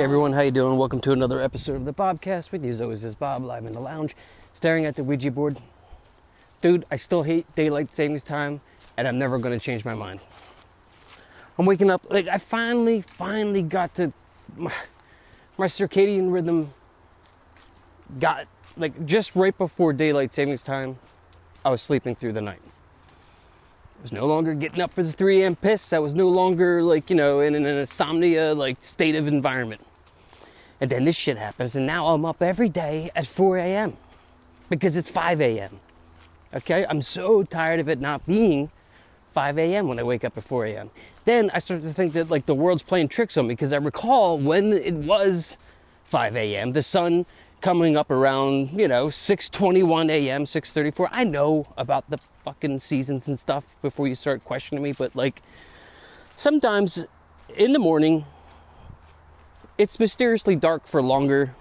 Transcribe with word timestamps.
everyone, 0.00 0.32
how 0.32 0.40
you 0.40 0.50
doing? 0.50 0.78
Welcome 0.78 1.02
to 1.02 1.12
another 1.12 1.42
episode 1.42 1.76
of 1.76 1.84
the 1.84 1.92
Bobcast 1.92 2.50
with 2.50 2.64
you. 2.64 2.70
As 2.70 2.80
always, 2.80 3.04
is 3.04 3.14
Bob 3.14 3.44
live 3.44 3.66
in 3.66 3.74
the 3.74 3.80
lounge, 3.80 4.16
staring 4.54 4.86
at 4.86 4.96
the 4.96 5.04
Ouija 5.04 5.30
board. 5.30 5.58
Dude, 6.62 6.86
I 6.90 6.96
still 6.96 7.22
hate 7.24 7.44
daylight 7.54 7.92
savings 7.92 8.22
time, 8.22 8.62
and 8.96 9.06
I'm 9.06 9.18
never 9.18 9.38
going 9.38 9.52
to 9.52 9.62
change 9.62 9.84
my 9.84 9.94
mind. 9.94 10.20
I'm 11.58 11.66
waking 11.66 11.90
up 11.90 12.02
like 12.08 12.26
I 12.26 12.38
finally, 12.38 13.02
finally 13.02 13.60
got 13.60 13.94
to 13.96 14.14
my, 14.56 14.72
my 15.58 15.66
circadian 15.66 16.32
rhythm. 16.32 16.72
Got 18.18 18.46
like 18.78 19.04
just 19.04 19.36
right 19.36 19.56
before 19.56 19.92
daylight 19.92 20.32
savings 20.32 20.64
time, 20.64 20.98
I 21.66 21.70
was 21.70 21.82
sleeping 21.82 22.14
through 22.14 22.32
the 22.32 22.40
night. 22.40 22.62
Was 24.02 24.10
no 24.10 24.26
longer 24.26 24.52
getting 24.54 24.80
up 24.80 24.92
for 24.92 25.04
the 25.04 25.12
3 25.12 25.42
a.m. 25.42 25.54
piss. 25.54 25.92
I 25.92 26.00
was 26.00 26.12
no 26.12 26.28
longer 26.28 26.82
like, 26.82 27.08
you 27.08 27.14
know, 27.14 27.38
in 27.38 27.54
an 27.54 27.64
insomnia 27.64 28.52
like 28.52 28.78
state 28.82 29.14
of 29.14 29.28
environment. 29.28 29.80
And 30.80 30.90
then 30.90 31.04
this 31.04 31.14
shit 31.14 31.38
happens, 31.38 31.76
and 31.76 31.86
now 31.86 32.08
I'm 32.08 32.24
up 32.24 32.42
every 32.42 32.68
day 32.68 33.12
at 33.14 33.28
4 33.28 33.58
a.m. 33.58 33.96
because 34.68 34.96
it's 34.96 35.08
5 35.08 35.40
a.m. 35.40 35.78
Okay? 36.52 36.84
I'm 36.90 37.00
so 37.00 37.44
tired 37.44 37.78
of 37.78 37.88
it 37.88 38.00
not 38.00 38.26
being 38.26 38.72
5 39.34 39.58
a.m. 39.58 39.86
when 39.86 40.00
I 40.00 40.02
wake 40.02 40.24
up 40.24 40.36
at 40.36 40.42
4 40.42 40.66
a.m. 40.66 40.90
Then 41.24 41.52
I 41.54 41.60
start 41.60 41.82
to 41.82 41.92
think 41.92 42.14
that 42.14 42.28
like 42.28 42.46
the 42.46 42.54
world's 42.56 42.82
playing 42.82 43.06
tricks 43.06 43.36
on 43.36 43.46
me 43.46 43.54
because 43.54 43.72
I 43.72 43.76
recall 43.76 44.36
when 44.36 44.72
it 44.72 44.94
was 44.94 45.58
5 46.06 46.34
a.m. 46.34 46.72
the 46.72 46.82
sun 46.82 47.24
coming 47.60 47.96
up 47.96 48.10
around 48.10 48.78
you 48.78 48.88
know 48.88 49.06
6:21 49.06 50.10
a.m. 50.10 50.44
6:34. 50.44 51.08
I 51.12 51.22
know 51.22 51.68
about 51.76 52.10
the 52.10 52.18
fucking 52.44 52.78
seasons 52.78 53.28
and 53.28 53.38
stuff 53.38 53.64
before 53.82 54.08
you 54.08 54.14
start 54.14 54.44
questioning 54.44 54.82
me, 54.82 54.92
but 54.92 55.14
like 55.14 55.42
sometimes 56.36 57.06
in 57.56 57.72
the 57.72 57.78
morning 57.78 58.24
it's 59.78 59.98
mysteriously 59.98 60.54
dark 60.54 60.86
for 60.86 61.02
longer 61.02 61.54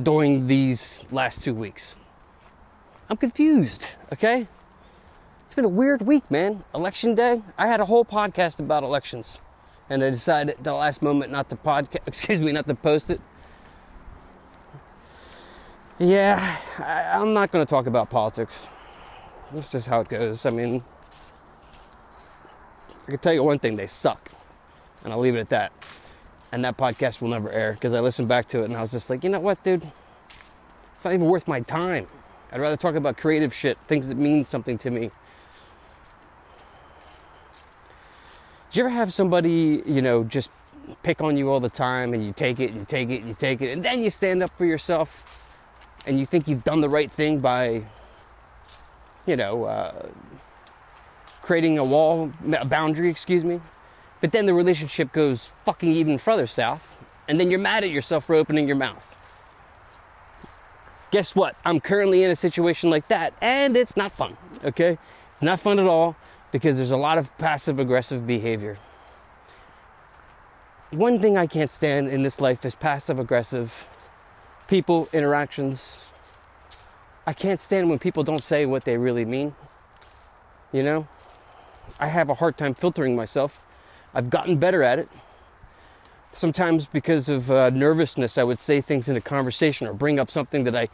during 0.00 0.46
these 0.46 1.04
last 1.10 1.42
two 1.42 1.54
weeks. 1.54 1.94
I'm 3.10 3.16
confused, 3.16 3.88
okay? 4.12 4.48
It's 5.44 5.54
been 5.54 5.64
a 5.64 5.68
weird 5.68 6.02
week, 6.02 6.30
man. 6.30 6.64
Election 6.74 7.14
day. 7.14 7.42
I 7.58 7.66
had 7.66 7.80
a 7.80 7.84
whole 7.84 8.04
podcast 8.04 8.58
about 8.58 8.82
elections, 8.84 9.40
and 9.90 10.02
I 10.02 10.10
decided 10.10 10.56
at 10.56 10.64
the 10.64 10.72
last 10.72 11.02
moment 11.02 11.30
not 11.30 11.50
to 11.50 11.56
podcast. 11.56 11.98
Excuse 12.06 12.40
me, 12.40 12.52
not 12.52 12.66
to 12.68 12.74
post 12.74 13.10
it. 13.10 13.20
Yeah, 15.98 16.56
I, 16.78 17.18
I'm 17.20 17.34
not 17.34 17.52
going 17.52 17.64
to 17.64 17.68
talk 17.68 17.86
about 17.86 18.08
politics. 18.08 18.66
That's 19.52 19.74
is 19.74 19.86
how 19.86 20.00
it 20.00 20.08
goes. 20.08 20.46
I 20.46 20.50
mean, 20.50 20.82
I 23.06 23.10
can 23.10 23.18
tell 23.18 23.32
you 23.32 23.42
one 23.42 23.58
thing: 23.58 23.76
they 23.76 23.86
suck, 23.86 24.30
and 25.04 25.12
I'll 25.12 25.20
leave 25.20 25.36
it 25.36 25.40
at 25.40 25.48
that 25.50 25.72
and 26.52 26.62
that 26.66 26.76
podcast 26.76 27.20
will 27.20 27.30
never 27.30 27.50
air 27.50 27.72
because 27.72 27.94
I 27.94 28.00
listened 28.00 28.28
back 28.28 28.46
to 28.48 28.60
it 28.60 28.66
and 28.66 28.76
I 28.76 28.82
was 28.82 28.92
just 28.92 29.08
like, 29.08 29.24
you 29.24 29.30
know 29.30 29.40
what, 29.40 29.64
dude? 29.64 29.90
It's 30.96 31.04
not 31.04 31.14
even 31.14 31.26
worth 31.26 31.48
my 31.48 31.60
time. 31.60 32.06
I'd 32.52 32.60
rather 32.60 32.76
talk 32.76 32.94
about 32.94 33.16
creative 33.16 33.54
shit, 33.54 33.78
things 33.88 34.08
that 34.08 34.18
mean 34.18 34.44
something 34.44 34.76
to 34.78 34.90
me. 34.90 35.10
Did 38.70 38.78
you 38.78 38.84
ever 38.84 38.90
have 38.90 39.14
somebody, 39.14 39.82
you 39.86 40.02
know, 40.02 40.24
just 40.24 40.50
pick 41.02 41.22
on 41.22 41.38
you 41.38 41.48
all 41.50 41.60
the 41.60 41.70
time 41.70 42.12
and 42.12 42.24
you 42.24 42.32
take 42.32 42.60
it 42.60 42.70
and 42.70 42.80
you 42.80 42.84
take 42.84 43.08
it 43.08 43.20
and 43.20 43.28
you 43.28 43.34
take 43.34 43.62
it 43.62 43.70
and 43.72 43.82
then 43.82 44.02
you 44.02 44.10
stand 44.10 44.42
up 44.42 44.50
for 44.58 44.66
yourself 44.66 45.46
and 46.04 46.18
you 46.18 46.26
think 46.26 46.48
you've 46.48 46.64
done 46.64 46.82
the 46.82 46.88
right 46.88 47.10
thing 47.10 47.38
by, 47.38 47.82
you 49.26 49.36
know, 49.36 49.64
uh, 49.64 50.08
creating 51.42 51.78
a 51.78 51.84
wall, 51.84 52.32
a 52.56 52.64
boundary, 52.64 53.08
excuse 53.10 53.44
me, 53.44 53.60
but 54.20 54.32
then 54.32 54.46
the 54.46 54.54
relationship 54.54 55.12
goes 55.12 55.52
fucking 55.64 55.90
even 55.92 56.18
further 56.18 56.46
south, 56.46 57.02
and 57.28 57.38
then 57.40 57.50
you're 57.50 57.60
mad 57.60 57.84
at 57.84 57.90
yourself 57.90 58.24
for 58.24 58.34
opening 58.34 58.66
your 58.66 58.76
mouth. 58.76 59.16
Guess 61.10 61.34
what? 61.36 61.56
I'm 61.64 61.80
currently 61.80 62.22
in 62.22 62.30
a 62.30 62.36
situation 62.36 62.88
like 62.88 63.08
that, 63.08 63.34
and 63.40 63.76
it's 63.76 63.96
not 63.96 64.12
fun, 64.12 64.36
okay? 64.64 64.92
It's 65.34 65.42
not 65.42 65.60
fun 65.60 65.78
at 65.78 65.86
all 65.86 66.16
because 66.52 66.76
there's 66.76 66.90
a 66.90 66.96
lot 66.96 67.18
of 67.18 67.36
passive 67.38 67.78
aggressive 67.78 68.26
behavior. 68.26 68.78
One 70.90 71.20
thing 71.20 71.36
I 71.36 71.46
can't 71.46 71.70
stand 71.70 72.08
in 72.08 72.22
this 72.22 72.40
life 72.40 72.64
is 72.64 72.74
passive 72.74 73.18
aggressive 73.18 73.88
people, 74.68 75.08
interactions. 75.12 76.11
I 77.26 77.32
can't 77.32 77.60
stand 77.60 77.88
when 77.88 77.98
people 77.98 78.24
don't 78.24 78.42
say 78.42 78.66
what 78.66 78.84
they 78.84 78.96
really 78.96 79.24
mean. 79.24 79.54
You 80.72 80.82
know? 80.82 81.08
I 82.00 82.06
have 82.06 82.28
a 82.28 82.34
hard 82.34 82.56
time 82.56 82.74
filtering 82.74 83.14
myself 83.14 83.62
I've 84.14 84.30
gotten 84.30 84.56
better 84.56 84.82
at 84.82 84.98
it. 84.98 85.08
Sometimes, 86.34 86.86
because 86.86 87.28
of 87.28 87.50
uh, 87.50 87.70
nervousness, 87.70 88.38
I 88.38 88.42
would 88.42 88.60
say 88.60 88.80
things 88.80 89.08
in 89.08 89.16
a 89.16 89.20
conversation 89.20 89.86
or 89.86 89.92
bring 89.92 90.18
up 90.18 90.30
something 90.30 90.64
that 90.64 90.74
I 90.74 90.88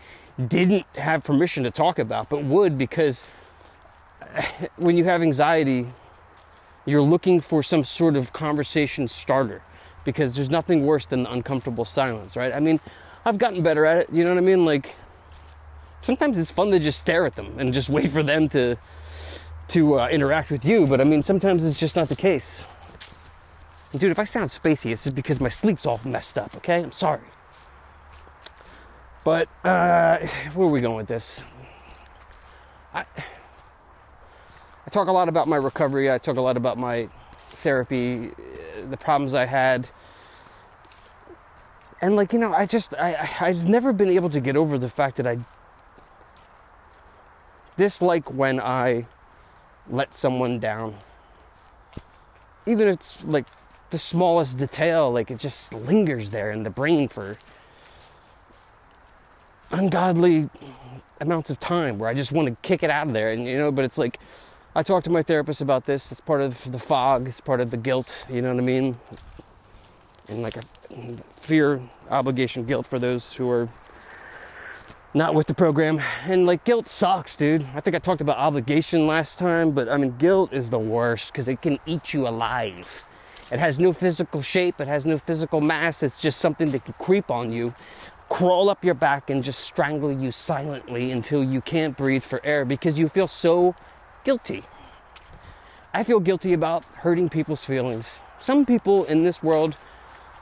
didn't 0.47 0.85
have 0.97 1.23
permission 1.23 1.65
to 1.65 1.71
talk 1.71 1.99
about, 1.99 2.29
but 2.29 2.45
would 2.45 2.77
because 2.77 3.23
when 4.77 4.97
you 4.97 5.05
have 5.05 5.23
anxiety, 5.23 5.89
you're 6.87 7.03
looking 7.03 7.41
for 7.41 7.63
some 7.63 7.85
sort 7.85 8.17
of 8.17 8.33
conversation 8.33 9.07
starter 9.07 9.63
because 10.05 10.35
there's 10.35 10.51
nothing 10.51 10.87
worse 10.87 11.07
than 11.07 11.25
the 11.25 11.33
uncomfortable 11.33 11.85
silence, 11.85 12.37
right? 12.37 12.53
I 12.53 12.61
mean, 12.61 12.81
I've 13.25 13.39
gotten 13.39 13.63
better 13.63 13.85
at 13.85 13.99
it, 13.99 14.11
you 14.11 14.25
know 14.25 14.31
what 14.31 14.39
I 14.39 14.43
mean? 14.43 14.65
Like, 14.65 14.97
sometimes 16.01 16.39
it's 16.39 16.51
fun 16.51 16.71
to 16.71 16.79
just 16.79 16.99
stare 16.99 17.27
at 17.27 17.35
them 17.35 17.59
and 17.59 17.73
just 17.73 17.89
wait 17.89 18.11
for 18.11 18.23
them 18.23 18.49
to 18.49 18.77
to 19.69 20.01
uh, 20.01 20.09
interact 20.09 20.51
with 20.51 20.65
you, 20.65 20.87
but 20.87 21.01
I 21.01 21.05
mean, 21.05 21.23
sometimes 21.23 21.65
it's 21.65 21.79
just 21.79 21.95
not 21.95 22.09
the 22.09 22.17
case. 22.17 22.63
Dude, 23.93 24.11
if 24.11 24.19
I 24.19 24.25
sound 24.25 24.51
spacey, 24.51 24.93
it's 24.93 25.05
just 25.05 25.17
because 25.17 25.41
my 25.41 25.49
sleep's 25.49 25.87
all 25.87 26.01
messed 26.05 26.39
up, 26.39 26.57
okay? 26.57 26.83
I'm 26.83 26.93
sorry. 26.93 27.21
But, 29.25 29.49
uh, 29.65 30.19
where 30.55 30.69
are 30.69 30.71
we 30.71 30.81
going 30.81 30.97
with 30.97 31.09
this? 31.09 31.43
I, 32.95 33.01
I 34.87 34.91
talk 34.91 35.09
a 35.09 35.13
lot 35.13 35.29
about 35.29 35.49
my 35.49 35.57
recovery, 35.57 36.11
I 36.11 36.19
talk 36.19 36.37
a 36.37 36.41
lot 36.41 36.57
about 36.57 36.79
my 36.79 37.09
therapy, 37.51 38.31
the 38.89 38.97
problems 38.97 39.35
I 39.35 39.45
had. 39.45 39.89
And, 42.01 42.17
like, 42.17 42.33
you 42.33 42.39
know, 42.39 42.55
I 42.55 42.65
just, 42.65 42.95
I, 42.95 43.37
I've 43.41 43.69
never 43.69 43.93
been 43.93 44.09
able 44.09 44.31
to 44.31 44.41
get 44.41 44.57
over 44.57 44.79
the 44.79 44.89
fact 44.89 45.17
that 45.17 45.27
I 45.27 45.41
dislike 47.79 48.31
when 48.31 48.61
I 48.61 49.07
let 49.89 50.15
someone 50.15 50.59
down. 50.59 50.97
Even 52.67 52.89
if 52.89 52.95
it's 52.97 53.25
like 53.25 53.47
the 53.89 53.99
smallest 53.99 54.59
detail, 54.59 55.11
like 55.11 55.31
it 55.31 55.39
just 55.39 55.73
lingers 55.73 56.31
there 56.31 56.51
in 56.51 56.65
the 56.65 56.71
brain 56.71 57.09
for 57.09 57.39
ungodly 59.71 60.51
amounts 61.21 61.49
of 61.51 61.59
time 61.59 61.99
where 61.99 62.11
I 62.11 62.15
just 62.15 62.33
want 62.33 62.49
to 62.49 62.57
kick 62.61 62.83
it 62.83 62.91
out 62.91 63.07
of 63.07 63.13
there. 63.15 63.33
And, 63.33 63.47
you 63.47 63.57
know, 63.57 63.73
but 63.73 63.85
it's 63.85 63.97
like, 63.97 64.19
I 64.75 64.83
talked 64.83 65.05
to 65.05 65.11
my 65.11 65.23
therapist 65.23 65.61
about 65.61 65.87
this. 65.87 66.13
It's 66.13 66.21
part 66.21 66.43
of 66.43 66.71
the 66.71 66.79
fog, 66.79 67.29
it's 67.29 67.41
part 67.41 67.61
of 67.61 67.71
the 67.71 67.77
guilt, 67.77 68.27
you 68.29 68.43
know 68.43 68.53
what 68.53 68.63
I 68.63 68.67
mean? 68.67 68.99
And 70.29 70.43
like 70.43 70.57
a 70.57 70.63
fear, 71.35 71.81
obligation, 72.11 72.65
guilt 72.67 72.87
for 72.87 72.99
those 72.99 73.35
who 73.35 73.49
are 73.51 73.69
not 75.15 75.35
with 75.35 75.47
the 75.47 75.55
program. 75.55 76.01
And 76.25 76.47
like 76.47 76.65
guilt 76.65 76.87
sucks, 76.87 77.37
dude. 77.37 77.67
I 77.75 77.81
think 77.81 77.97
I 77.97 77.99
talked 77.99 78.21
about 78.21 78.37
obligation 78.39 79.07
last 79.07 79.39
time, 79.39 79.73
but 79.73 79.89
I 79.89 79.97
mean, 79.97 80.17
guilt 80.19 80.53
is 80.53 80.71
the 80.71 80.79
worst 80.79 81.33
because 81.33 81.49
it 81.49 81.63
can 81.63 81.79
eat 81.87 82.13
you 82.13 82.29
alive. 82.29 83.05
It 83.51 83.59
has 83.59 83.79
no 83.79 83.93
physical 83.93 84.43
shape, 84.43 84.81
it 84.81 84.89
has 84.89 85.07
no 85.07 85.17
physical 85.17 85.61
mass. 85.61 86.03
It's 86.03 86.21
just 86.21 86.39
something 86.39 86.71
that 86.73 86.85
can 86.85 86.95
creep 86.99 87.31
on 87.31 87.51
you, 87.51 87.75
crawl 88.29 88.69
up 88.69 88.85
your 88.85 88.95
back, 88.95 89.31
and 89.31 89.43
just 89.43 89.61
strangle 89.61 90.13
you 90.13 90.31
silently 90.31 91.11
until 91.11 91.43
you 91.43 91.63
can't 91.63 91.97
breathe 91.97 92.23
for 92.23 92.45
air 92.45 92.67
because 92.67 92.99
you 92.99 93.09
feel 93.09 93.27
so 93.27 93.75
guilty. 94.25 94.65
I 95.95 96.03
feel 96.03 96.21
guilty 96.21 96.53
about 96.53 96.85
hurting 96.97 97.31
people's 97.31 97.65
feelings. 97.65 98.19
Some 98.39 98.67
people 98.67 99.05
in 99.05 99.23
this 99.23 99.43
world 99.43 99.77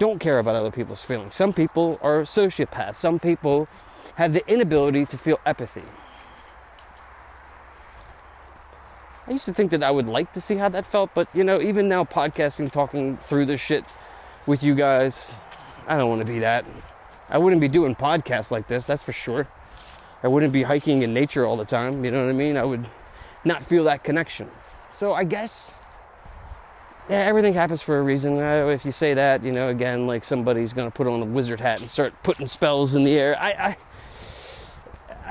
don't 0.00 0.18
care 0.18 0.40
about 0.40 0.56
other 0.56 0.72
people's 0.72 1.02
feelings. 1.02 1.36
Some 1.36 1.52
people 1.52 2.00
are 2.02 2.22
sociopaths. 2.22 2.96
Some 2.96 3.20
people 3.20 3.68
have 4.14 4.32
the 4.32 4.46
inability 4.48 5.04
to 5.06 5.18
feel 5.18 5.38
empathy. 5.44 5.82
I 9.26 9.32
used 9.32 9.44
to 9.46 9.52
think 9.52 9.72
that 9.72 9.82
I 9.82 9.90
would 9.90 10.06
like 10.06 10.32
to 10.34 10.40
see 10.40 10.56
how 10.56 10.68
that 10.68 10.86
felt, 10.86 11.10
but 11.12 11.28
you 11.34 11.42
know, 11.42 11.60
even 11.60 11.88
now 11.88 12.04
podcasting, 12.04 12.70
talking 12.70 13.16
through 13.16 13.46
this 13.46 13.60
shit 13.60 13.84
with 14.46 14.62
you 14.62 14.74
guys, 14.74 15.34
I 15.88 15.96
don't 15.96 16.08
want 16.08 16.20
to 16.20 16.32
be 16.32 16.38
that. 16.38 16.64
I 17.28 17.38
wouldn't 17.38 17.60
be 17.60 17.68
doing 17.68 17.96
podcasts 17.96 18.52
like 18.52 18.68
this, 18.68 18.86
that's 18.86 19.02
for 19.02 19.12
sure. 19.12 19.48
I 20.22 20.28
wouldn't 20.28 20.52
be 20.52 20.62
hiking 20.62 21.02
in 21.02 21.12
nature 21.12 21.44
all 21.44 21.56
the 21.56 21.64
time, 21.64 22.04
you 22.04 22.12
know 22.12 22.24
what 22.24 22.30
I 22.30 22.34
mean? 22.34 22.56
I 22.56 22.64
would 22.64 22.88
not 23.44 23.64
feel 23.64 23.84
that 23.84 24.04
connection. 24.04 24.48
So 24.94 25.12
I 25.12 25.24
guess 25.24 25.72
yeah, 27.08 27.18
everything 27.18 27.54
happens 27.54 27.82
for 27.82 27.98
a 27.98 28.02
reason. 28.02 28.38
If 28.38 28.84
you 28.84 28.90
say 28.90 29.14
that, 29.14 29.44
you 29.44 29.52
know, 29.52 29.68
again, 29.68 30.06
like 30.06 30.24
somebody's 30.24 30.72
gonna 30.72 30.90
put 30.90 31.06
on 31.06 31.22
a 31.22 31.24
wizard 31.24 31.60
hat 31.60 31.80
and 31.80 31.88
start 31.88 32.14
putting 32.24 32.48
spells 32.48 32.94
in 32.94 33.04
the 33.04 33.16
air. 33.18 33.38
I, 33.38 33.50
I 33.50 33.76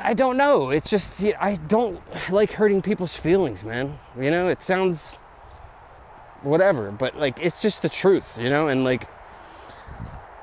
I 0.05 0.13
don't 0.13 0.37
know. 0.37 0.69
It's 0.69 0.87
just 0.87 1.23
I 1.39 1.55
don't 1.55 1.99
like 2.29 2.51
hurting 2.51 2.83
people's 2.83 3.15
feelings, 3.15 3.63
man. 3.63 3.97
You 4.15 4.29
know, 4.29 4.49
it 4.49 4.61
sounds 4.61 5.15
whatever, 6.43 6.91
but 6.91 7.17
like 7.17 7.39
it's 7.41 7.59
just 7.59 7.81
the 7.81 7.89
truth, 7.89 8.37
you 8.39 8.47
know, 8.47 8.67
and 8.67 8.83
like 8.83 9.07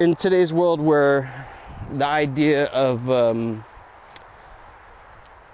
in 0.00 0.14
today's 0.14 0.52
world 0.52 0.80
where 0.80 1.46
the 1.92 2.04
idea 2.04 2.64
of 2.66 3.08
um, 3.08 3.64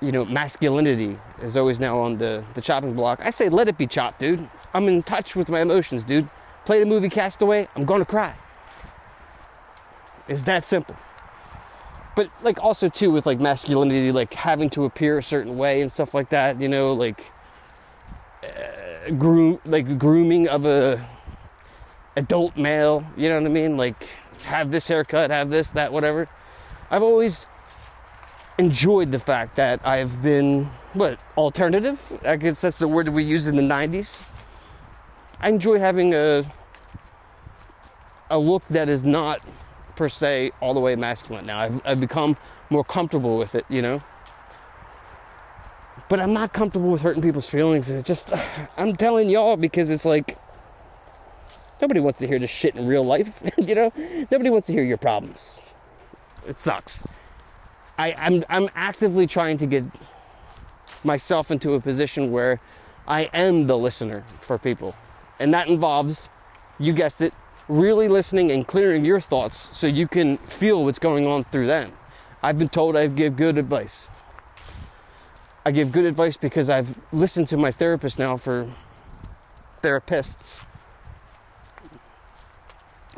you 0.00 0.10
know 0.10 0.24
masculinity 0.24 1.18
is 1.42 1.54
always 1.54 1.78
now 1.78 1.98
on 1.98 2.16
the, 2.16 2.42
the 2.54 2.62
chopping 2.62 2.94
block 2.94 3.20
i 3.22 3.30
say 3.30 3.48
let 3.48 3.68
it 3.68 3.76
be 3.76 3.86
chopped 3.86 4.20
dude. 4.20 4.48
I'm 4.72 4.88
in 4.88 5.02
touch 5.02 5.36
with 5.36 5.50
my 5.50 5.60
emotions 5.60 6.02
dude. 6.02 6.30
Play 6.64 6.80
the 6.80 6.86
movie 6.86 7.10
castaway 7.10 7.68
i'm 7.76 7.84
gonna 7.84 8.06
cry. 8.06 8.34
It's 10.28 10.42
that 10.42 10.66
simple 10.66 10.96
but 12.18 12.28
like 12.42 12.60
also 12.64 12.88
too 12.88 13.12
with 13.12 13.26
like 13.26 13.38
masculinity 13.38 14.10
like 14.10 14.34
having 14.34 14.68
to 14.68 14.84
appear 14.84 15.18
a 15.18 15.22
certain 15.22 15.56
way 15.56 15.80
and 15.80 15.92
stuff 15.92 16.14
like 16.14 16.30
that 16.30 16.60
you 16.60 16.66
know 16.66 16.92
like 16.92 17.30
uh, 18.42 19.10
groom 19.10 19.60
like 19.64 20.00
grooming 20.00 20.48
of 20.48 20.66
a 20.66 21.06
adult 22.16 22.56
male 22.56 23.06
you 23.16 23.28
know 23.28 23.36
what 23.36 23.46
i 23.46 23.48
mean? 23.48 23.76
Like 23.76 24.08
have 24.42 24.72
this 24.72 24.88
haircut 24.88 25.30
have 25.30 25.48
this 25.48 25.70
that 25.70 25.92
whatever. 25.92 26.28
I've 26.90 27.04
always 27.04 27.46
enjoyed 28.58 29.12
the 29.12 29.20
fact 29.20 29.54
that 29.54 29.78
i've 29.86 30.20
been 30.20 30.64
what 30.94 31.20
alternative? 31.36 32.00
I 32.24 32.34
guess 32.34 32.60
that's 32.60 32.80
the 32.80 32.88
word 32.88 33.06
that 33.06 33.12
we 33.12 33.22
used 33.22 33.46
in 33.46 33.54
the 33.54 33.62
90s 33.62 34.20
i 35.40 35.48
enjoy 35.48 35.78
having 35.78 36.14
a 36.14 36.52
a 38.28 38.38
look 38.40 38.64
that 38.70 38.88
is 38.88 39.04
not 39.04 39.40
per 39.98 40.08
se 40.08 40.52
all 40.60 40.72
the 40.72 40.80
way 40.80 40.94
masculine 40.94 41.44
now. 41.44 41.58
I've, 41.58 41.80
I've 41.84 42.00
become 42.00 42.36
more 42.70 42.84
comfortable 42.84 43.36
with 43.36 43.56
it, 43.56 43.66
you 43.68 43.82
know. 43.82 44.00
But 46.08 46.20
I'm 46.20 46.32
not 46.32 46.52
comfortable 46.52 46.90
with 46.90 47.02
hurting 47.02 47.20
people's 47.20 47.50
feelings. 47.50 47.90
It's 47.90 48.06
just, 48.06 48.32
I'm 48.78 48.96
telling 48.96 49.28
y'all 49.28 49.56
because 49.56 49.90
it's 49.90 50.04
like, 50.04 50.38
nobody 51.82 51.98
wants 51.98 52.20
to 52.20 52.28
hear 52.28 52.38
this 52.38 52.50
shit 52.50 52.76
in 52.76 52.86
real 52.86 53.04
life, 53.04 53.42
you 53.58 53.74
know? 53.74 53.92
Nobody 54.30 54.50
wants 54.50 54.68
to 54.68 54.72
hear 54.72 54.84
your 54.84 54.96
problems. 54.96 55.54
It 56.46 56.60
sucks. 56.60 57.04
I, 57.98 58.12
I'm, 58.12 58.44
I'm 58.48 58.70
actively 58.76 59.26
trying 59.26 59.58
to 59.58 59.66
get 59.66 59.84
myself 61.02 61.50
into 61.50 61.74
a 61.74 61.80
position 61.80 62.30
where 62.30 62.60
I 63.08 63.22
am 63.34 63.66
the 63.66 63.76
listener 63.76 64.22
for 64.40 64.58
people. 64.58 64.94
And 65.40 65.52
that 65.54 65.66
involves, 65.66 66.28
you 66.78 66.92
guessed 66.92 67.20
it, 67.20 67.34
really 67.68 68.08
listening 68.08 68.50
and 68.50 68.66
clearing 68.66 69.04
your 69.04 69.20
thoughts 69.20 69.70
so 69.76 69.86
you 69.86 70.08
can 70.08 70.38
feel 70.38 70.84
what's 70.84 70.98
going 70.98 71.26
on 71.26 71.44
through 71.44 71.66
them. 71.66 71.92
I've 72.42 72.58
been 72.58 72.68
told 72.68 72.96
I 72.96 73.06
give 73.08 73.36
good 73.36 73.58
advice. 73.58 74.08
I 75.64 75.70
give 75.70 75.92
good 75.92 76.06
advice 76.06 76.36
because 76.36 76.70
I've 76.70 76.98
listened 77.12 77.48
to 77.48 77.56
my 77.56 77.70
therapist 77.70 78.18
now 78.18 78.36
for 78.36 78.70
therapists. 79.82 80.60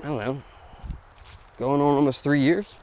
I 0.03 0.09
don't 0.09 0.19
know, 0.19 0.43
going 1.59 1.81
on 1.81 1.97
almost 1.97 2.23
three 2.23 2.43
years. 2.43 2.77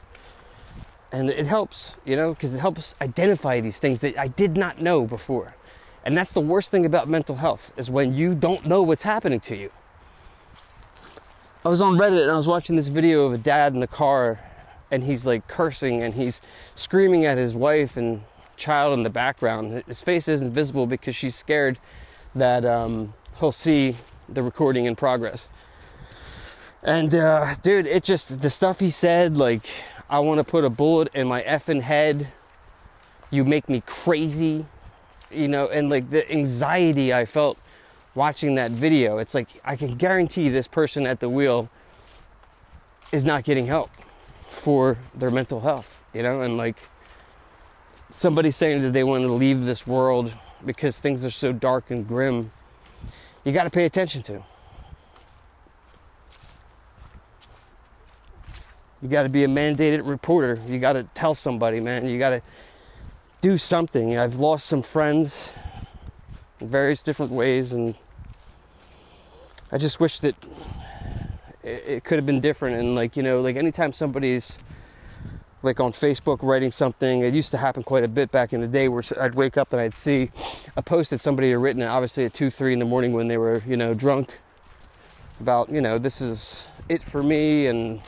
And 1.10 1.30
it 1.30 1.46
helps, 1.46 1.96
you 2.04 2.16
know, 2.16 2.34
because 2.34 2.54
it 2.54 2.60
helps 2.60 2.94
identify 3.00 3.60
these 3.60 3.78
things 3.78 4.00
that 4.00 4.18
I 4.18 4.26
did 4.26 4.56
not 4.56 4.80
know 4.80 5.06
before. 5.06 5.54
And 6.04 6.16
that's 6.16 6.32
the 6.32 6.40
worst 6.40 6.70
thing 6.70 6.86
about 6.86 7.08
mental 7.08 7.36
health 7.36 7.72
is 7.76 7.90
when 7.90 8.14
you 8.14 8.34
don't 8.34 8.66
know 8.66 8.82
what's 8.82 9.02
happening 9.02 9.40
to 9.40 9.56
you. 9.56 9.70
I 11.64 11.70
was 11.70 11.80
on 11.80 11.98
Reddit 11.98 12.22
and 12.22 12.30
I 12.30 12.36
was 12.36 12.46
watching 12.46 12.76
this 12.76 12.86
video 12.86 13.26
of 13.26 13.32
a 13.32 13.38
dad 13.38 13.74
in 13.74 13.80
the 13.80 13.88
car 13.88 14.38
and 14.92 15.02
he's 15.02 15.26
like 15.26 15.48
cursing 15.48 16.04
and 16.04 16.14
he's 16.14 16.40
screaming 16.76 17.24
at 17.24 17.36
his 17.36 17.52
wife 17.52 17.96
and 17.96 18.22
child 18.56 18.94
in 18.94 19.02
the 19.02 19.10
background. 19.10 19.82
His 19.88 20.00
face 20.00 20.28
isn't 20.28 20.52
visible 20.52 20.86
because 20.86 21.16
she's 21.16 21.34
scared 21.34 21.78
that 22.32 22.64
um, 22.64 23.12
he'll 23.40 23.50
see 23.50 23.96
the 24.28 24.42
recording 24.42 24.84
in 24.84 24.94
progress. 24.94 25.48
And 26.84 27.12
uh, 27.12 27.56
dude, 27.56 27.86
it 27.86 28.04
just 28.04 28.40
the 28.40 28.50
stuff 28.50 28.78
he 28.78 28.90
said, 28.90 29.36
like, 29.36 29.66
I 30.08 30.20
want 30.20 30.38
to 30.38 30.44
put 30.44 30.64
a 30.64 30.70
bullet 30.70 31.08
in 31.12 31.26
my 31.26 31.42
effing 31.42 31.82
head. 31.82 32.28
You 33.30 33.44
make 33.44 33.68
me 33.68 33.82
crazy, 33.84 34.64
you 35.28 35.48
know, 35.48 35.66
and 35.66 35.90
like 35.90 36.10
the 36.10 36.30
anxiety 36.30 37.12
I 37.12 37.24
felt 37.24 37.58
watching 38.14 38.54
that 38.56 38.70
video, 38.70 39.18
it's 39.18 39.34
like 39.34 39.48
I 39.64 39.76
can 39.76 39.96
guarantee 39.96 40.48
this 40.48 40.66
person 40.66 41.06
at 41.06 41.20
the 41.20 41.28
wheel 41.28 41.68
is 43.12 43.24
not 43.24 43.44
getting 43.44 43.66
help 43.66 43.90
for 44.44 44.98
their 45.14 45.30
mental 45.30 45.60
health, 45.60 46.02
you 46.12 46.22
know, 46.22 46.42
and 46.42 46.56
like 46.56 46.76
somebody 48.10 48.50
saying 48.50 48.82
that 48.82 48.92
they 48.92 49.04
want 49.04 49.22
to 49.22 49.32
leave 49.32 49.64
this 49.64 49.86
world 49.86 50.32
because 50.64 50.98
things 50.98 51.24
are 51.24 51.30
so 51.30 51.52
dark 51.52 51.90
and 51.90 52.06
grim, 52.06 52.50
you 53.44 53.52
got 53.52 53.64
to 53.64 53.70
pay 53.70 53.84
attention 53.84 54.22
to. 54.22 54.42
You 59.00 59.08
got 59.08 59.22
to 59.22 59.28
be 59.28 59.44
a 59.44 59.48
mandated 59.48 60.06
reporter. 60.06 60.60
You 60.66 60.80
got 60.80 60.94
to 60.94 61.04
tell 61.14 61.34
somebody, 61.34 61.78
man. 61.78 62.06
You 62.08 62.18
got 62.18 62.30
to 62.30 62.42
do 63.40 63.56
something. 63.56 64.18
I've 64.18 64.36
lost 64.36 64.66
some 64.66 64.82
friends 64.82 65.52
in 66.60 66.68
various 66.68 67.02
different 67.02 67.32
ways, 67.32 67.72
and 67.72 67.94
I 69.70 69.78
just 69.78 70.00
wish 70.00 70.20
that 70.20 70.34
it, 71.62 72.04
could 72.04 72.18
have 72.18 72.26
been 72.26 72.40
different. 72.40 72.76
And 72.76 72.94
like 72.94 73.16
you 73.16 73.22
know, 73.22 73.40
like 73.40 73.56
anytime 73.56 73.92
somebody's 73.92 74.58
like 75.62 75.80
on 75.80 75.92
Facebook 75.92 76.38
writing 76.42 76.72
something, 76.72 77.20
it 77.20 77.34
used 77.34 77.50
to 77.50 77.58
happen 77.58 77.82
quite 77.82 78.04
a 78.04 78.08
bit 78.08 78.30
back 78.30 78.52
in 78.52 78.60
the 78.60 78.68
day 78.68 78.88
where 78.88 79.02
I'd 79.20 79.34
wake 79.34 79.56
up 79.56 79.72
and 79.72 79.80
I'd 79.80 79.96
see 79.96 80.30
a 80.76 80.82
post 80.82 81.10
that 81.10 81.20
somebody 81.20 81.50
had 81.50 81.58
written, 81.58 81.82
obviously 81.82 82.24
at 82.24 82.34
two, 82.34 82.50
three 82.50 82.72
in 82.72 82.78
the 82.78 82.84
morning 82.84 83.12
when 83.12 83.28
they 83.28 83.36
were 83.36 83.62
you 83.66 83.76
know 83.76 83.94
drunk, 83.94 84.38
about 85.40 85.70
you 85.70 85.80
know 85.80 85.98
this 85.98 86.20
is 86.20 86.66
it 86.88 87.02
for 87.02 87.22
me 87.22 87.66
and 87.66 88.00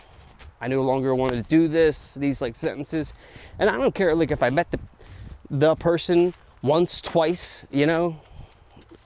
I 0.61 0.69
no 0.69 0.82
longer 0.82 1.14
want 1.14 1.32
to 1.32 1.43
do 1.43 1.69
this. 1.69 2.14
These 2.14 2.41
like 2.41 2.55
sentences, 2.56 3.14
and 3.59 3.71
I 3.71 3.76
don't 3.76 3.95
care 3.95 4.14
like 4.14 4.30
if 4.30 4.42
I 4.42 4.50
met 4.50 4.71
the 4.71 4.78
the 5.50 5.75
person 5.75 6.33
once, 6.62 7.00
twice, 7.00 7.64
you 7.71 7.87
know, 7.87 8.21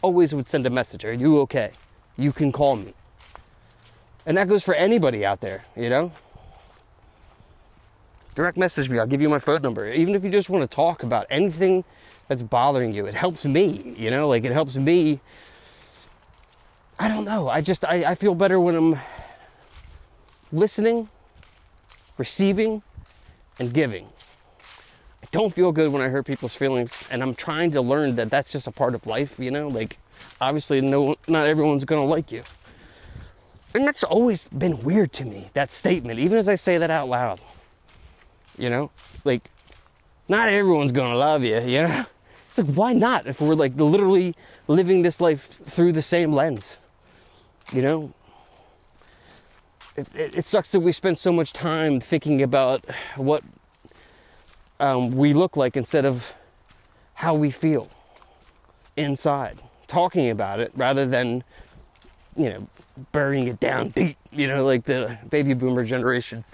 always 0.05 0.35
would 0.35 0.47
send 0.47 0.67
a 0.67 0.71
message. 0.71 1.05
Are 1.05 1.13
you 1.25 1.41
okay? 1.41 1.73
you 2.17 2.33
can 2.33 2.53
call 2.53 2.77
me. 2.77 2.95
And 4.27 4.37
that 4.37 4.49
goes 4.49 4.65
for 4.65 4.75
anybody 4.75 5.25
out 5.25 5.41
there, 5.41 5.65
you 5.77 5.91
know? 5.91 6.13
Direct 8.35 8.57
message 8.57 8.89
me, 8.89 8.99
I'll 8.99 9.07
give 9.07 9.21
you 9.21 9.29
my 9.29 9.39
phone 9.39 9.63
number. 9.63 9.93
Even 9.93 10.15
if 10.15 10.25
you 10.25 10.31
just 10.31 10.51
want 10.51 10.69
to 10.69 10.75
talk 10.75 11.03
about 11.03 11.27
anything 11.31 11.85
that's 12.29 12.43
bothering 12.43 12.93
you, 12.93 13.07
it 13.07 13.15
helps 13.15 13.45
me, 13.45 13.95
you 13.97 14.11
know? 14.11 14.29
Like 14.29 14.45
it 14.45 14.53
helps 14.53 14.77
me. 14.77 15.21
I 16.99 17.09
don't 17.09 17.25
know. 17.25 17.49
I 17.49 17.61
just, 17.61 17.85
I, 17.85 18.13
I 18.13 18.15
feel 18.15 18.35
better 18.35 18.59
when 18.59 18.75
I'm 18.75 19.01
listening, 20.53 21.09
receiving, 22.17 22.83
and 23.59 23.73
giving. 23.73 24.09
I 25.25 25.27
don't 25.31 25.55
feel 25.55 25.73
good 25.73 25.91
when 25.91 26.03
I 26.03 26.09
hurt 26.09 26.27
people's 26.27 26.55
feelings, 26.55 27.03
and 27.11 27.23
I'm 27.23 27.35
trying 27.35 27.71
to 27.71 27.81
learn 27.81 28.17
that 28.17 28.29
that's 28.29 28.53
just 28.53 28.67
a 28.67 28.71
part 28.71 28.95
of 28.95 29.07
life, 29.07 29.39
you 29.39 29.51
know? 29.51 29.69
Like, 29.69 29.97
obviously 30.39 30.83
no 30.83 31.17
not 31.27 31.47
everyone's 31.47 31.87
to 32.03 32.07
like 32.07 32.31
you. 32.31 32.43
And 33.75 33.87
that's 33.87 34.05
always 34.05 34.45
been 34.45 34.83
weird 34.83 35.15
to 35.15 35.25
me, 35.25 35.49
that 35.55 35.73
statement, 35.73 36.21
even 36.21 36.37
as 36.37 36.47
I 36.47 36.57
say 36.57 36.77
that 36.77 36.91
out 36.91 37.09
loud. 37.09 37.41
You 38.59 38.69
know? 38.69 38.91
Like 39.25 39.51
not 40.29 40.49
everyone's 40.49 40.93
to 41.11 41.17
love 41.17 41.43
you, 41.43 41.61
you 41.61 41.89
know? 41.89 42.05
It's 42.49 42.69
like 42.69 42.77
why 42.77 42.93
not 42.93 43.27
if 43.27 43.41
we're 43.41 43.57
like 43.57 43.75
literally 43.75 44.37
living 44.69 45.03
this 45.03 45.21
life 45.21 45.59
through 45.65 45.93
the 45.93 46.03
same 46.03 46.35
lens? 46.35 46.77
You 47.73 47.83
know? 47.83 48.13
It, 49.97 50.15
it, 50.15 50.35
it 50.37 50.47
sucks 50.47 50.71
that 50.71 50.81
we 50.81 50.93
spend 50.93 51.19
so 51.19 51.33
much 51.33 51.53
time 51.55 51.99
thinking 51.99 52.43
about 52.43 52.85
what 53.17 53.43
um, 54.81 55.11
we 55.11 55.33
look 55.33 55.57
like 55.57 55.77
instead 55.77 56.05
of 56.05 56.35
how 57.15 57.35
we 57.35 57.51
feel 57.51 57.89
inside 58.97 59.61
talking 59.87 60.31
about 60.31 60.61
it 60.61 60.73
rather 60.75 61.07
than, 61.07 61.45
you 62.37 62.49
know, 62.49 62.69
burying 63.13 63.49
it 63.49 63.61
down 63.61 63.89
deep, 63.89 64.17
you 64.33 64.47
know, 64.47 64.65
like 64.65 64.85
the 64.85 65.19
baby 65.29 65.55
boomer 65.55 65.85
generation. 65.85 66.45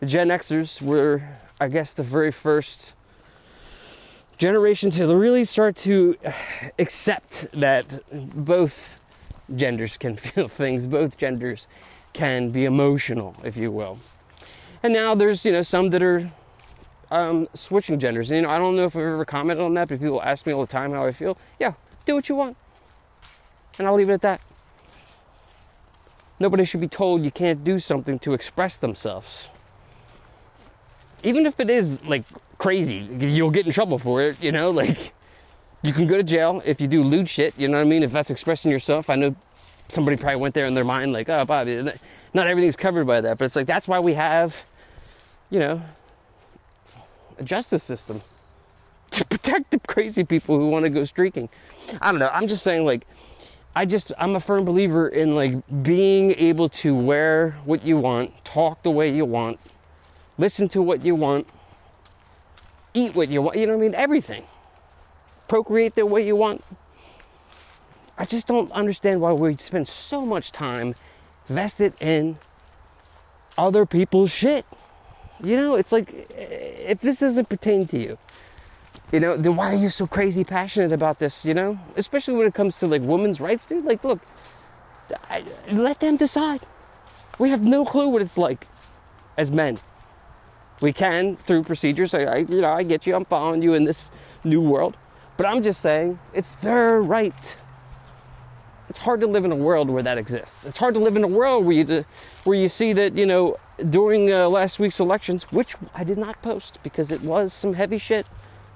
The 0.00 0.06
Gen 0.06 0.28
Xers 0.28 0.80
were, 0.80 1.22
I 1.60 1.68
guess, 1.68 1.92
the 1.92 2.02
very 2.02 2.32
first 2.32 2.94
generation 4.38 4.90
to 4.90 5.14
really 5.14 5.44
start 5.44 5.76
to 5.76 6.16
accept 6.78 7.46
that 7.52 8.00
both 8.34 9.00
genders 9.54 9.96
can 9.96 10.16
feel 10.26 10.48
things, 10.48 10.86
both 10.86 11.16
genders 11.18 11.68
can 12.12 12.50
be 12.50 12.64
emotional, 12.64 13.36
if 13.44 13.56
you 13.56 13.70
will. 13.70 13.98
And 14.82 14.92
now 14.92 15.14
there's, 15.14 15.44
you 15.44 15.52
know, 15.52 15.62
some 15.62 15.90
that 15.90 16.02
are 16.02 16.30
um, 17.12 17.46
switching 17.54 17.98
genders. 17.98 18.30
And, 18.30 18.36
you 18.36 18.42
know, 18.42 18.50
I 18.50 18.58
don't 18.58 18.74
know 18.74 18.84
if 18.84 18.96
I've 18.96 19.02
ever 19.02 19.24
commented 19.24 19.64
on 19.64 19.74
that, 19.74 19.88
but 19.88 20.00
people 20.00 20.22
ask 20.22 20.46
me 20.46 20.52
all 20.52 20.62
the 20.62 20.72
time 20.72 20.92
how 20.92 21.04
I 21.04 21.12
feel. 21.12 21.36
Yeah, 21.60 21.74
do 22.06 22.14
what 22.14 22.28
you 22.28 22.34
want. 22.34 22.56
And 23.78 23.86
I'll 23.86 23.94
leave 23.94 24.08
it 24.08 24.14
at 24.14 24.22
that. 24.22 24.40
Nobody 26.40 26.64
should 26.64 26.80
be 26.80 26.88
told 26.88 27.22
you 27.22 27.30
can't 27.30 27.62
do 27.62 27.78
something 27.78 28.18
to 28.20 28.32
express 28.32 28.78
themselves. 28.78 29.48
Even 31.22 31.46
if 31.46 31.60
it 31.60 31.70
is 31.70 32.02
like 32.02 32.24
crazy, 32.58 32.96
you'll 32.96 33.50
get 33.50 33.66
in 33.66 33.72
trouble 33.72 33.98
for 33.98 34.22
it, 34.22 34.42
you 34.42 34.50
know, 34.50 34.70
like 34.70 35.12
you 35.82 35.92
can 35.92 36.06
go 36.06 36.16
to 36.16 36.22
jail 36.22 36.62
if 36.64 36.80
you 36.80 36.88
do 36.88 37.04
lewd 37.04 37.28
shit, 37.28 37.54
you 37.56 37.68
know 37.68 37.76
what 37.76 37.82
I 37.82 37.88
mean? 37.88 38.02
If 38.02 38.10
that's 38.10 38.30
expressing 38.30 38.70
yourself, 38.70 39.08
I 39.10 39.14
know 39.14 39.36
somebody 39.88 40.16
probably 40.16 40.40
went 40.40 40.54
there 40.54 40.66
in 40.66 40.74
their 40.74 40.84
mind, 40.84 41.12
like, 41.12 41.28
oh, 41.28 41.44
Bobby, 41.44 41.92
not 42.34 42.46
everything's 42.46 42.76
covered 42.76 43.06
by 43.06 43.20
that. 43.20 43.38
But 43.38 43.44
it's 43.44 43.56
like, 43.56 43.66
that's 43.66 43.86
why 43.86 44.00
we 44.00 44.14
have, 44.14 44.64
you 45.50 45.60
know, 45.60 45.82
justice 47.42 47.82
system 47.82 48.22
to 49.10 49.24
protect 49.24 49.70
the 49.70 49.78
crazy 49.80 50.24
people 50.24 50.58
who 50.58 50.68
want 50.68 50.84
to 50.84 50.90
go 50.90 51.04
streaking. 51.04 51.48
I 52.00 52.10
don't 52.10 52.20
know. 52.20 52.30
I'm 52.32 52.48
just 52.48 52.62
saying, 52.62 52.84
like, 52.84 53.06
I 53.74 53.84
just, 53.86 54.12
I'm 54.18 54.36
a 54.36 54.40
firm 54.40 54.64
believer 54.64 55.08
in, 55.08 55.34
like, 55.34 55.62
being 55.82 56.32
able 56.32 56.68
to 56.70 56.94
wear 56.94 57.52
what 57.64 57.84
you 57.84 57.96
want, 57.98 58.44
talk 58.44 58.82
the 58.82 58.90
way 58.90 59.14
you 59.14 59.24
want, 59.24 59.58
listen 60.38 60.68
to 60.70 60.82
what 60.82 61.04
you 61.04 61.14
want, 61.14 61.46
eat 62.94 63.14
what 63.14 63.28
you 63.28 63.42
want, 63.42 63.56
you 63.56 63.66
know 63.66 63.76
what 63.76 63.84
I 63.84 63.88
mean? 63.88 63.94
Everything. 63.94 64.44
Procreate 65.48 65.94
the 65.94 66.06
way 66.06 66.26
you 66.26 66.36
want. 66.36 66.64
I 68.18 68.24
just 68.24 68.46
don't 68.46 68.70
understand 68.72 69.20
why 69.20 69.32
we 69.32 69.56
spend 69.56 69.88
so 69.88 70.24
much 70.24 70.52
time 70.52 70.94
vested 71.48 71.94
in 72.00 72.38
other 73.56 73.86
people's 73.86 74.30
shit. 74.30 74.66
You 75.42 75.56
know, 75.56 75.74
it's 75.74 75.90
like 75.90 76.30
if 76.30 77.00
this 77.00 77.18
doesn't 77.18 77.48
pertain 77.48 77.86
to 77.88 77.98
you, 77.98 78.18
you 79.10 79.20
know, 79.20 79.36
then 79.36 79.56
why 79.56 79.72
are 79.72 79.76
you 79.76 79.88
so 79.88 80.06
crazy 80.06 80.44
passionate 80.44 80.92
about 80.92 81.18
this? 81.18 81.44
You 81.44 81.54
know, 81.54 81.78
especially 81.96 82.34
when 82.34 82.46
it 82.46 82.54
comes 82.54 82.78
to 82.78 82.86
like 82.86 83.02
women's 83.02 83.40
rights, 83.40 83.66
dude. 83.66 83.84
Like, 83.84 84.04
look, 84.04 84.20
I, 85.28 85.44
let 85.70 86.00
them 86.00 86.16
decide. 86.16 86.66
We 87.38 87.50
have 87.50 87.62
no 87.62 87.84
clue 87.84 88.08
what 88.08 88.22
it's 88.22 88.38
like 88.38 88.66
as 89.36 89.50
men. 89.50 89.80
We 90.80 90.92
can 90.92 91.36
through 91.36 91.64
procedures. 91.64 92.14
I, 92.14 92.22
I, 92.22 92.36
you 92.38 92.60
know, 92.60 92.72
I 92.72 92.82
get 92.82 93.06
you. 93.06 93.14
I'm 93.14 93.24
following 93.24 93.62
you 93.62 93.74
in 93.74 93.84
this 93.84 94.10
new 94.44 94.60
world, 94.60 94.96
but 95.36 95.46
I'm 95.46 95.62
just 95.62 95.80
saying 95.80 96.18
it's 96.32 96.52
their 96.56 97.00
right. 97.00 97.56
It's 98.92 98.98
hard 98.98 99.22
to 99.22 99.26
live 99.26 99.46
in 99.46 99.52
a 99.52 99.56
world 99.56 99.88
where 99.88 100.02
that 100.02 100.18
exists. 100.18 100.66
It's 100.66 100.76
hard 100.76 100.92
to 100.92 101.00
live 101.00 101.16
in 101.16 101.24
a 101.24 101.26
world 101.26 101.64
where 101.64 101.74
you, 101.74 102.04
where 102.44 102.58
you 102.58 102.68
see 102.68 102.92
that 102.92 103.16
you 103.16 103.24
know 103.24 103.56
during 103.88 104.30
uh, 104.30 104.50
last 104.50 104.78
week's 104.78 105.00
elections, 105.00 105.50
which 105.50 105.76
I 105.94 106.04
did 106.04 106.18
not 106.18 106.42
post 106.42 106.78
because 106.82 107.10
it 107.10 107.22
was 107.22 107.54
some 107.54 107.72
heavy 107.72 107.96
shit 107.96 108.26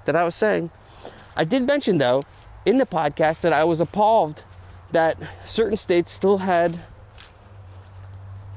that 0.05 0.15
I 0.15 0.23
was 0.23 0.33
saying. 0.33 0.71
I 1.35 1.43
did 1.43 1.67
mention 1.67 1.99
though 1.99 2.23
in 2.65 2.79
the 2.79 2.87
podcast 2.87 3.41
that 3.41 3.53
I 3.53 3.63
was 3.63 3.79
appalled 3.79 4.43
that 4.91 5.19
certain 5.45 5.77
states 5.77 6.11
still 6.11 6.39
had 6.39 6.79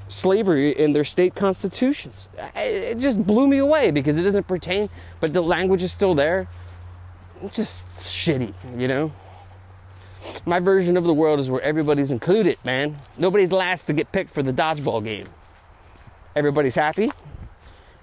slavery 0.09 0.71
in 0.71 0.95
their 0.95 1.05
state 1.05 1.35
constitutions. 1.35 2.31
It 2.57 3.01
just 3.01 3.23
blew 3.27 3.47
me 3.47 3.59
away 3.59 3.91
because 3.91 4.17
it 4.17 4.23
doesn't 4.23 4.49
pertain, 4.49 4.89
but 5.21 5.35
the 5.35 5.43
language 5.43 5.83
is 5.83 5.93
still 5.93 6.15
there. 6.15 6.49
It's 7.43 7.57
just 7.57 7.87
shitty, 7.99 8.55
you 8.79 8.89
know? 8.89 9.13
My 10.45 10.61
version 10.61 10.97
of 10.97 11.05
the 11.05 11.15
world 11.15 11.41
is 11.41 11.51
where 11.51 11.61
everybody's 11.63 12.11
included, 12.11 12.59
man. 12.65 12.99
Nobody's 13.19 13.53
last 13.53 13.85
to 13.85 13.93
get 13.93 14.13
picked 14.13 14.31
for 14.31 14.43
the 14.43 14.53
dodgeball 14.53 15.05
game. 15.05 15.29
Everybody's 16.37 16.75
happy. 16.75 17.11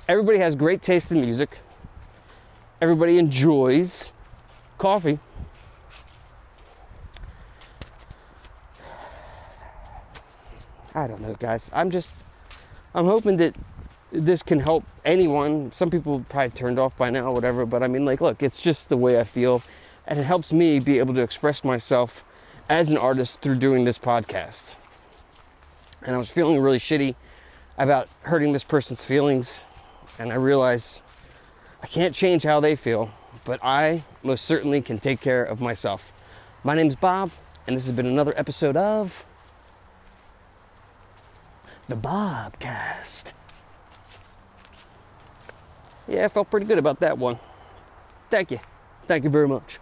Everybody 0.07 0.39
has 0.39 0.55
great 0.55 0.81
taste 0.81 1.11
in 1.11 1.21
music. 1.21 1.59
Everybody 2.81 3.17
enjoys 3.17 4.13
coffee. 4.77 5.19
I 10.95 11.07
don't 11.07 11.21
know, 11.21 11.35
guys. 11.35 11.69
I'm 11.73 11.91
just, 11.91 12.13
I'm 12.95 13.05
hoping 13.05 13.37
that 13.37 13.55
this 14.11 14.41
can 14.41 14.59
help 14.59 14.83
anyone. 15.05 15.71
Some 15.71 15.89
people 15.89 16.25
probably 16.29 16.51
turned 16.51 16.79
off 16.79 16.97
by 16.97 17.09
now, 17.09 17.31
whatever. 17.31 17.65
But 17.65 17.83
I 17.83 17.87
mean, 17.87 18.05
like, 18.05 18.21
look, 18.21 18.41
it's 18.41 18.59
just 18.59 18.89
the 18.89 18.97
way 18.97 19.19
I 19.19 19.23
feel, 19.23 19.61
and 20.07 20.17
it 20.19 20.23
helps 20.23 20.53
me 20.53 20.79
be 20.79 20.99
able 20.99 21.13
to 21.13 21.21
express 21.21 21.63
myself 21.63 22.23
as 22.69 22.89
an 22.89 22.97
artist 22.97 23.41
through 23.41 23.55
doing 23.55 23.83
this 23.83 23.99
podcast. 23.99 24.75
And 26.01 26.15
I 26.15 26.17
was 26.17 26.31
feeling 26.31 26.59
really 26.59 26.79
shitty 26.79 27.15
about 27.77 28.07
hurting 28.21 28.53
this 28.53 28.63
person's 28.63 29.03
feelings, 29.03 29.65
and 30.17 30.31
I 30.31 30.35
realized 30.35 31.03
I 31.83 31.87
can't 31.87 32.15
change 32.15 32.43
how 32.43 32.59
they 32.59 32.75
feel, 32.75 33.11
but 33.43 33.59
I 33.63 34.03
most 34.23 34.45
certainly 34.45 34.81
can 34.81 34.97
take 34.97 35.21
care 35.21 35.43
of 35.43 35.59
myself. 35.59 36.11
My 36.63 36.73
name's 36.73 36.95
Bob, 36.95 37.31
and 37.67 37.75
this 37.75 37.85
has 37.85 37.93
been 37.93 38.07
another 38.07 38.33
episode 38.37 38.77
of 38.77 39.25
the 41.87 41.95
Bobcast. 41.95 43.33
Yeah, 46.07 46.25
I 46.25 46.27
felt 46.29 46.49
pretty 46.49 46.65
good 46.65 46.77
about 46.77 47.01
that 47.01 47.17
one. 47.17 47.37
Thank 48.29 48.51
you. 48.51 48.59
Thank 49.05 49.25
you 49.25 49.29
very 49.29 49.47
much. 49.47 49.79